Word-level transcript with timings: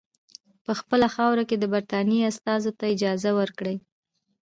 په 0.65 0.71
خپله 0.79 1.07
خاوره 1.15 1.43
کې 1.49 1.55
د 1.59 1.65
برټانیې 1.73 2.27
استازو 2.31 2.71
ته 2.79 2.85
اجازه 2.93 3.31
ورکړي. 3.39 3.75